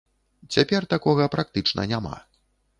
[0.55, 2.15] Цяпер такога практычна няма.